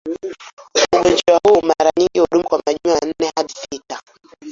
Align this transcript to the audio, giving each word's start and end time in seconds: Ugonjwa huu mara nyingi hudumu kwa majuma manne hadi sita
Ugonjwa 0.83 1.39
huu 1.43 1.61
mara 1.61 1.91
nyingi 1.97 2.19
hudumu 2.19 2.43
kwa 2.43 2.63
majuma 2.67 2.97
manne 3.01 3.31
hadi 3.35 3.53
sita 3.53 4.01